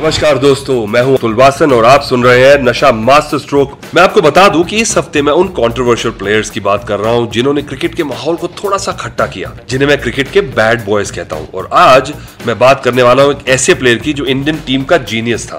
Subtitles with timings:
[0.00, 4.20] नमस्कार दोस्तों मैं हूँ तुलवासन और आप सुन रहे हैं नशा मास्टर स्ट्रोक। मैं आपको
[4.22, 7.62] बता दूँ कि इस हफ़्ते मैं उन कंट्रोवर्शियल प्लेयर्स की बात कर रहा हूँ जिन्होंने
[7.62, 11.36] क्रिकेट के माहौल को थोड़ा सा खट्टा किया जिन्हें मैं क्रिकेट के बैड बॉयज़ कहता
[11.36, 12.12] हूँ। और आज
[12.46, 15.58] मैं बात करने वाला हूँ एक ऐसे प्लेयर की जो इंडियन टीम का जीनियस था।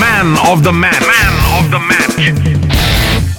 [0.00, 2.59] Man of the man man of the match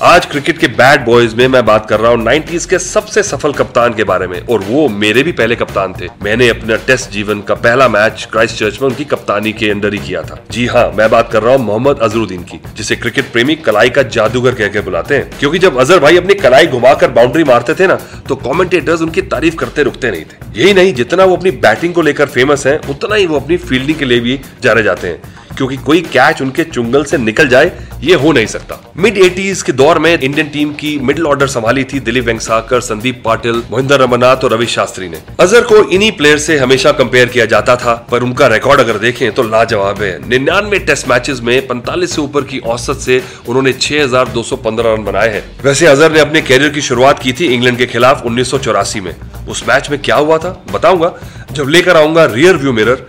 [0.03, 3.51] आज क्रिकेट के बैड बॉयज़ में मैं बात कर रहा हूँ 90s के सबसे सफल
[3.53, 7.41] कप्तान के बारे में, और वो मेरे भी पहले कप्तान थे। मैंने अपना टेस्ट जीवन
[7.41, 10.85] का पहला मैच क्राइस्ट चर्च में उनकी कप्तानी के अंडर ही किया था। जी हाँ
[10.91, 14.67] मैं बात कर रहा हूँ मोहम्मद अजरुद्दीन की, जिसे क्रिकेट प्रेमी कलाई का जादूगर कह
[14.67, 17.99] के बुलाते हैं। क्योंकि जब अजहर भाई अपनी कलाई घुमाकर बाउंड्री मारते थे ना
[18.29, 22.01] तो कमेंटेटर्स उनकी तारीफ़ करते रुकते नहीं थे। यही नहीं, जितना वो अपनी बैटिंग को
[22.01, 25.21] लेकर फ़ेमस है, उतना ही वो अपनी फील्डिंग के लिए भी जाने जाते हैं।
[25.57, 27.71] क्योंकि कोई कैच उनके चुंगल से निकल जाए
[28.01, 31.83] ये हो नहीं सकता। मिड एटीज के दौर में इंडियन टीम की मिडिल ऑर्डर संभाली
[31.83, 36.37] थी दिलीप वेंगसाकर संदीप पाटिल मोहिंदर रमनाथ और रवि शास्त्री ने। अजहर को इन्हीं प्लेयर
[36.37, 40.79] से हमेशा कंपेयर किया जाता था पर उनका रिकॉर्ड अगर देखें तो लाजवाब है। निन्यानवे
[40.79, 45.87] टेस्ट मैचेस में पैंतालीस से ऊपर की औसत से उन्होंने 6,215 रन बनाए हैं। वैसे
[45.87, 49.15] अजहर ने अपने कैरियर की शुरुआत की थी इंग्लैंड के खिलाफ उन्नीस सौ चौरासी में।
[49.49, 51.13] उस मैच में क्या हुआ था बताऊँगा।
[51.51, 53.07] जब लेकर आऊँगा rear view mirror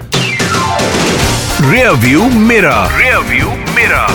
[1.70, 4.06] rear view मेरा रियर व्यू मेरा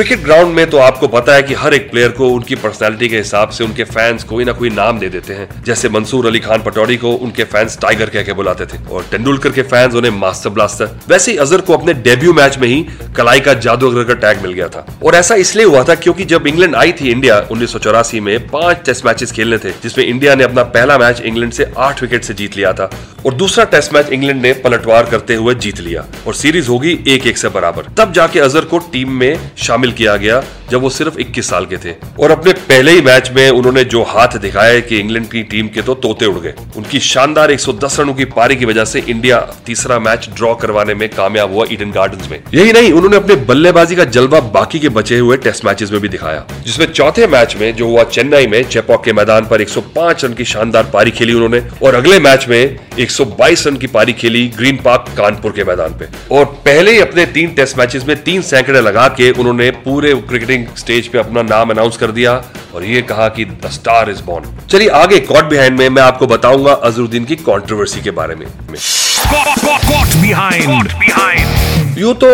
[0.00, 3.16] क्रिकेट ग्राउंड में तो आपको पता है कि हर एक प्लेयर को उनकी पर्सनैलिटी के
[3.16, 6.62] हिसाब से उनके फैंस कोई ना कोई नाम दे देते हैं। जैसे मंसूर अली खान
[6.62, 10.50] पटौड़ी को उनके फैंस टाइगर कह के बुलाते थे और तेंदुलकर के फैंस उन्हें मास्टर
[10.50, 12.80] ब्लास्टर। वैसे ही अजहर को अपने डेब्यू मैच में ही
[13.16, 16.46] कलाई का जादूगर का टैग मिल गया था। और ऐसा इसलिए हुआ था क्योंकि जब
[16.46, 20.34] इंग्लैंड आई थी इंडिया उन्नीस सौ चौरासी में पाँच टेस्ट मैचेस खेलने थे, जिसमें इंडिया
[20.34, 22.90] ने अपना पहला मैच इंग्लैंड से आठ विकेट से जीत लिया था
[23.26, 27.26] और दूसरा टेस्ट मैच इंग्लैंड ने पलटवार करते हुए जीत लिया। और सीरीज़ होगी एक
[27.26, 31.18] एक से बराबर। तब जाके अजहर को टीम में शामिल किया गया जब वो सिर्फ़
[31.18, 34.98] 21 साल के थे। और अपने पहले ही मैच में उन्होंने जो हाथ दिखाए कि
[34.98, 38.64] इंग्लैंड की टीम के तो तोते उड़ गए। उनकी शानदार 110 रनों की पारी की
[38.64, 42.92] वजह से इंडिया तीसरा मैच ड्रॉ करवाने में कामयाब हुआ ईडन गार्डन्स में। यही नहीं,
[42.92, 46.86] उन्होंने अपने बल्लेबाजी का जलवा बाकी के बचे हुए टेस्ट मैचेस में भी दिखाया, जिसमें
[46.92, 50.90] चौथे मैच में, जो हुआ चेन्नई में, चेपॉक के मैदान पर 105 रन की शानदार
[50.92, 55.52] पारी खेली उन्होंने, और अगले मैच में 122 रन की पारी खेली ग्रीन पार्क कानपुर
[55.52, 59.30] के मैदान पे। और पहले ही अपने तीन टेस्ट मैचेस में तीन सैकड़े लगा के
[59.30, 62.32] उन्होंने पूरे क्रिकेटिंग स्टेज पे अपना नाम अनाउंस कर दिया
[62.74, 66.26] और ये कहा कि द स्टार इज़ बॉर्न चलिए आगे कॉट बिहाइंड में मैं आपको
[66.26, 71.69] बताऊँगा अजरुद्दीन की कॉन्ट्रोवर्सी के बारे में। कॉट बिहाइंड
[72.00, 72.28] यूँ तो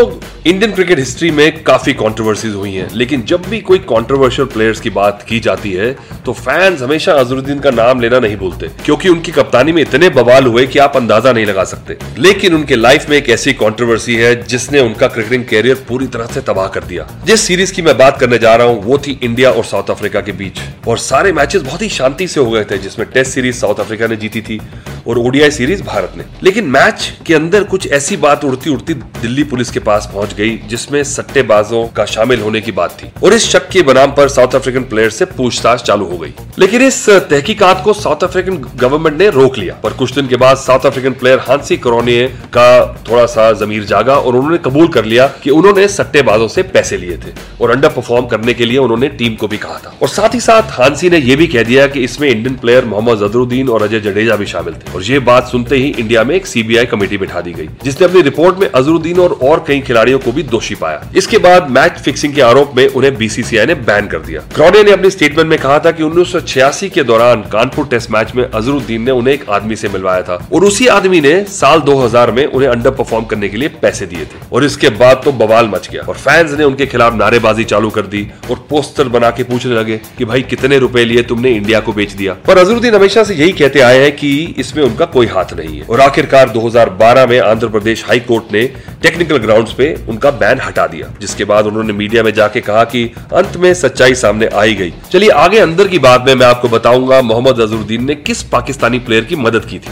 [0.46, 4.90] इंडियन क्रिकेट हिस्ट्री में काफ़ी कंट्रोवर्सीज हुई हैं, लेकिन जब भी कोई कंट्रोवर्शियल प्लेयर्स की
[4.90, 5.90] बात की जाती है
[6.24, 10.46] तो फैंस हमेशा अजरुद्दीन का नाम लेना नहीं भूलते, क्योंकि उनकी कप्तानी में इतने बवाल
[10.46, 14.34] हुए कि आप अंदाज़ा नहीं लगा सकते। लेकिन उनके लाइफ में एक ऐसी कंट्रोवर्सी है,
[14.44, 18.20] जिसने उनका क्रिकेटिंग कैरियर पूरी तरह से तबाह कर दिया। जिस सीरीज़ की मैं बात
[18.20, 21.62] करने जा रहा हूँ, वो थी इंडिया और साउथ अफ्रीका के बीच। और सारे मैचेस
[21.62, 24.60] बहुत ही शांति से हो गए थे, जिसमें टेस्ट सीरीज़ साउथ अफ्रीका ने जीती थी।
[25.08, 29.44] और ओडीआई सीरीज़ भारत ने लेकिन मैच के अंदर कुछ ऐसी बात उड़ती उड़ती दिल्ली
[29.44, 33.44] पुलिस के पास पहुँच गई, जिसमें सट्टेबाजों का शामिल होने की बात थी। और इस
[33.44, 37.82] शक के बनाम पर साउथ अफ्रीकन प्लेयर से पूछताछ चालू हो गई। लेकिन इस तहकीकात
[37.84, 41.38] को साउथ अफ्रीकन गवर्नमेंट ने रोक लिया। पर कुछ दिन के बाद South African player
[41.38, 42.68] Hansie Cronje का
[43.10, 47.16] थोड़ा सा जमीर जागा और उन्होंने कबूल कर लिया कि उन्होंने सट्टेबाजों से पैसे लिए
[47.16, 50.34] थे और अंडर परफॉर्म करने के लिए उन्होंने टीम को भी कहा था। और साथ
[50.34, 53.82] ही साथ हांसी ने यह भी कह दिया कि इसमें इंडियन प्लेयर मोहम्मद जदरुद्दीन और
[53.82, 57.16] अजय जडेजा भी शामिल थे। और ये बात सुनते ही इंडिया में एक सीबीआई कमेटी
[57.18, 60.74] बिठा दी गई जिसने अपनी रिपोर्ट में अजरुद्दीन और, और कई खिलाड़ियों को भी दोषी
[60.74, 64.82] पाया। इसके बाद मैच फिक्सिंग के आरोप में उन्हें बीसीसीआई ने बैन कर दिया। क्रॉने
[64.82, 69.02] ने अपनी स्टेटमेंट में कहा था कि उन्नीस के दौरान कानपुर टेस्ट मैच में अजरुद्दीन
[69.02, 72.70] ने उन्हें एक आदमी से मिलवाया था और उसी आदमी ने साल 2000 में उन्हें
[72.70, 76.02] अंडर परफॉर्म करने के लिए पैसे दिए थे। और इसके बाद तो बवाल मच गया
[76.02, 80.00] और फैंस ने उनके खिलाफ नारेबाजी चालू कर दी और पोस्टर बना के पूछने लगे
[80.18, 83.52] कि भाई कितने रुपए लिए तुमने इंडिया को बेच दिया। पर अजरुद्दीन हमेशा से यही
[83.54, 87.68] कहते आए हैं कि इसमें उनका कोई हाथ नहीं है। और आखिरकार 2012 में आंध्र
[87.68, 88.62] प्रदेश हाई कोर्ट ने
[89.02, 93.04] टेक्निकल ग्राउंड्स पे उनका बैन हटा दिया, जिसके बाद उन्होंने मीडिया में जाके कहा कि
[93.34, 97.22] अंत में सच्चाई सामने आई गई। चलिए आगे अंदर की बात में मैं आपको बताऊँगा
[97.22, 99.90] मोहम्मद अजरुद्दीन ने किस पाकिस्तानी प्लेयर की मदद की थी।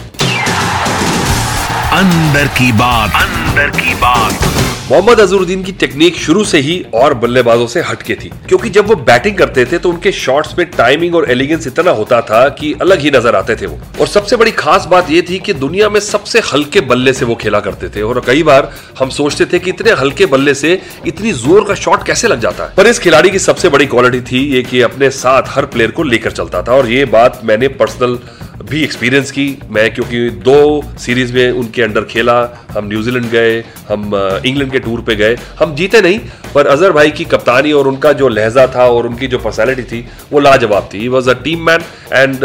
[1.93, 4.54] अंदर की बात, अंदर की बात।
[4.85, 8.95] मोहम्मद अजहरुद्दीन की टेक्निक शुरू से ही और बल्लेबाजों से हटके थी। क्योंकि जब वो
[8.97, 13.01] बैटिंग करते थे तो उनके शॉट्स में टाइमिंग और एलिगेंस इतना होता था कि अलग
[13.01, 15.99] ही नज़र आते थे वो। और सबसे बड़ी खास बात ये थी कि दुनिया में
[16.03, 19.71] सबसे हल्के बल्ले से वो खेला करते थे। और कई बार हम सोचते थे कि
[19.71, 23.31] इतने हल्के बल्ले से इतनी ज़ोर का शॉट कैसे लग जाता। है पर इस खिलाड़ी
[23.31, 26.73] की सबसे बड़ी क्वालिटी थी ये कि अपने साथ हर प्लेयर को लेकर चलता था।
[26.73, 28.19] और ये बात मैंने पर्सनल
[28.71, 32.37] भी एक्सपीरियंस की। मैं क्योंकि दो सीरीज़ में उनके अंडर खेला,
[32.71, 33.59] हम न्यूजीलैंड गए,
[33.89, 34.15] हम
[34.47, 36.19] इंग्लैंड के टूर पे गए। हम जीते नहीं,
[36.55, 40.07] पर अजहर भाई की कप्तानी और उनका जो लहजा था और उनकी जो पर्सनैलिटी थी,
[40.33, 41.81] वो लाजवाब थी। Was a team man
[42.13, 42.45] and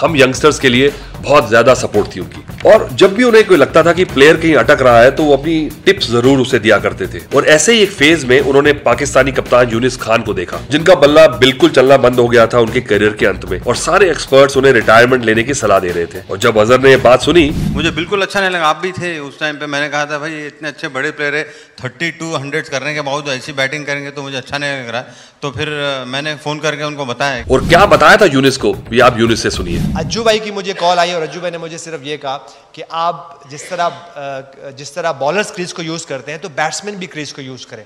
[0.00, 3.82] हम यंगस्टर्स के लिए बहुत ज़्यादा सपोर्ट थी उनकी। और जब भी उन्हें कोई लगता
[3.82, 7.06] था कि प्लेयर कहीं अटक रहा है तो वो अपनी टिप्स ज़रूर उसे दिया करते
[7.08, 10.94] थे। और ऐसे ही एक फ़ेज़ में उन्होंने पाकिस्तानी कप्तान यूनिस खान को देखा जिनका
[10.96, 14.56] बल्ला बिल्कुल चलना बंद हो गया था उनके करियर के अंत में। और सारे एक्सपर्ट्स
[14.56, 17.90] उन्हें रिटायरमेंट लेने की सलाह दे रहे थे। और जब अजहर ने बात सुनी मुझे
[17.92, 20.68] बिल्कुल अच्छा नहीं लगा। आप भी थे उस टाइम पे। मैंने कहा था भाई इतने
[20.68, 21.42] अच्छे बड़े प्लेयर है।
[21.78, 25.02] थर्टी टू हंड्रेड करने के बावजूद ऐसी बैटिंग करेंगे तो मुझे अच्छा नहीं लग रहा।
[25.42, 25.68] तो फिर
[26.08, 28.74] मैंने फ़ोन करके उनको बताया। और क्या बताया था यूनिस को?
[28.92, 31.58] ये आप यूनिस से सुनिए। अज्जू भाई की मुझे कॉल आई और रज्जू भाई ने
[31.58, 32.36] मुझे सिर्फ़ ये कहा
[32.74, 37.06] कि आप जिस तरह जिस तरह बॉलर्स क्रीज को यूज़ करते हैं तो बैट्समैन भी
[37.08, 37.84] क्रीज को यूज़ करें।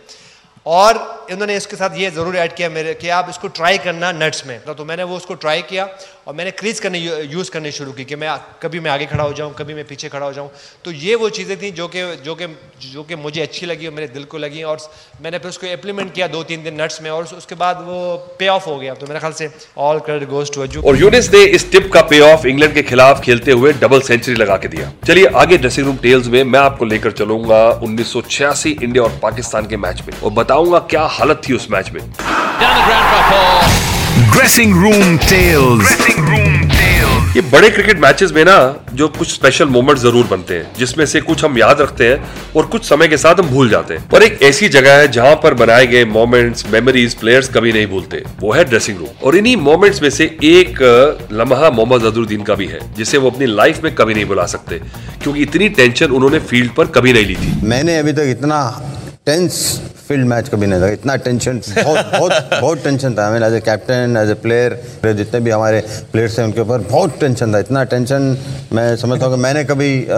[0.66, 4.44] और इन्होंने इसके साथ ये ज़रूर ऐड किया मेरे कि आप इसको ट्राई करना नट्स
[4.46, 5.84] में। तो, तो मैंने वो उसको ट्राई किया
[6.26, 9.32] और मैंने क्रीज करने यूज़ करने शुरू की कि मैं कभी मैं आगे खड़ा हो
[9.32, 10.50] जाऊँ कभी मैं पीछे खड़ा हो जाऊँ।
[10.84, 12.46] तो ये वो चीज़ें थी जो कि जो कि
[12.82, 14.78] जो कि मुझे अच्छी लगी और मेरे दिल को लगी और
[15.22, 17.98] मैंने फिर उसको इम्प्लीमेंट किया दो तीन दिन नट्स में और उसके बाद वो
[18.38, 21.32] पे ऑफ़ हो गया। तो मेरे ख्याल से ऑल क्रेडिट गोज टू अजू और यूनिस
[21.32, 24.68] ने इस टिप का पे ऑफ़ इंग्लैंड के खिलाफ खेलते हुए डबल सेंचुरी लगा के
[24.68, 29.04] दिया। चलिए आगे ड्रेसिंग रूम टेल्स में मैं आपको लेकर चलूँगा उन्नीस सौ छियासी इंडिया
[29.04, 32.00] और पाकिस्तान के मैच में और बताऊँगा क्या हालत थी उस मैच में।
[34.12, 36.00] ड्रेसिंग रूम टेल्स
[37.36, 38.56] ये बड़े क्रिकेट मैचेस में ना
[38.94, 42.66] जो कुछ स्पेशल मोमेंट ज़रूर बनते हैं जिसमें से कुछ हम याद रखते हैं और
[42.66, 45.54] कुछ समय के साथ हम भूल जाते हैं। और एक ऐसी जगह है जहाँ पर
[45.54, 50.02] बनाए गए मोमेंट्स मेमोरीज प्लेयर्स कभी नहीं भूलते। वो है ड्रेसिंग रूम और इन्हीं मोमेंट्स
[50.02, 50.82] में से एक
[51.32, 54.80] लम्हा मोहम्मद अजरुद्दीन का भी है जिसे वो अपनी लाइफ में कभी नहीं बुला सकते
[55.22, 58.60] क्योंकि इतनी टेंशन उन्होंने फ़ील्ड पर कभी नहीं ली थी। मैंने अभी तक इतना
[59.26, 59.80] टेंस
[60.12, 63.60] फ़ील्ड मैच कभी नहीं था इतना टेंशन बहुत बहुत बहुत टेंशन था। हमें as a
[63.66, 65.80] captain as a player जितने भी हमारे
[66.12, 68.36] प्लेयर्स हैं उनके ऊपर बहुत टेंशन था। इतना टेंशन
[68.72, 70.08] मैं समझता हूँ कि मैंने कभी आ,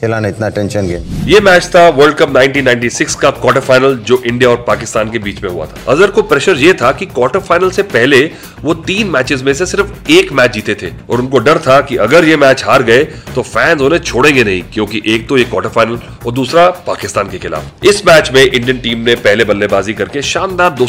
[0.00, 4.22] खेला नहीं इतना टेंशन गेम। ये मैच था वर्ल्ड कप 1996 का क्वार्टर फाइनल जो
[4.26, 7.40] इंडिया और पाकिस्तान के बीच में हुआ था। अजहर को प्रेशर ये था कि क्वार्टर
[7.48, 8.22] फाइनल से पहले
[8.62, 11.96] वो तीन मैचेस में से सिर्फ़ एक मैच जीते थे। और उनको डर था कि
[12.04, 13.02] अगर ये मैच हार गए
[13.34, 17.38] तो फैंस उन्हें छोड़ेंगे नहीं क्योंकि एक तो ये क्वार्टर फाइनल और दूसरा पाकिस्तान के
[17.38, 20.86] खिलाफ। इस मैच में इंडियन टीम ने पहले बल्लेबाजी करके शानदार दो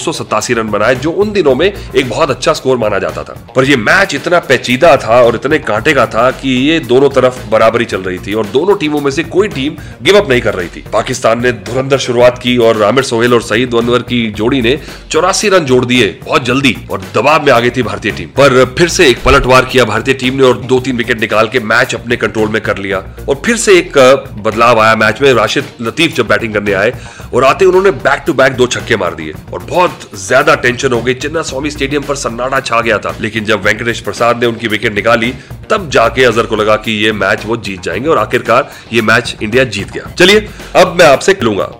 [0.51, 3.77] रन बनाए, जो उन दिनों में एक बहुत अच्छा स्कोर माना जाता था। पर यह
[3.77, 8.01] मैच इतना पेचीदा था और इतने कांटे का था कि ये दोनों तरफ़ बराबरी चल
[8.01, 10.83] रही थी और दोनों टीमों में से कोई टीम गिव अप नहीं कर रही थी।
[10.93, 14.77] पाकिस्तान ने धुरंधर शुरुआत की और आमिर सोहेल और सईद वनवर की जोड़ी ने
[15.11, 18.75] चौरासी रन जोड़ दिए, बहुत जल्दी और दबाव में आ गई थी भारतीय टीम। पर
[18.77, 21.95] फिर से एक पलटवार किया भारतीय टीम ने और दो तीन विकेट निकाल के मैच
[21.95, 23.97] अपने कंट्रोल में कर लिया। और फिर से एक
[24.45, 26.93] बदलाव आया मैच में। राशिद लतीफ जब बैटिंग करने आए
[27.33, 31.01] और आते उन्होंने बैक टू बैक दो छक्के मार दिए। और बहुत ज़्यादा टेंशन हो
[31.01, 34.67] गई। चिन्ना स्वामी स्टेडियम पर सन्नाटा छा गया था। लेकिन जब वेंकटेश प्रसाद ने उनकी
[34.67, 35.33] विकेट निकाली
[35.69, 39.35] तब जाके अजहर को लगा कि ये मैच वो जीत जाएँगे और आखिरकार ये मैच
[39.43, 41.71] इंडिया जीत गया। चलिए अब मैं आपसे लूँगा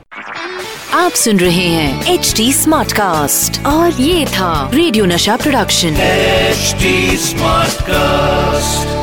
[0.95, 7.17] आप सुन रहे हैं एच डी स्मार्ट कास्ट और ये था रेडियो नशा प्रोडक्शन एचडी
[7.17, 8.94] स्मार्ट कास्ट